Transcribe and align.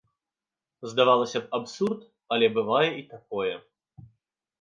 Здавалася 0.93 1.41
б, 1.43 1.49
абсурд, 1.57 1.99
але 2.37 2.47
бывае 2.57 2.87
і 3.03 3.05
такое. 3.13 3.53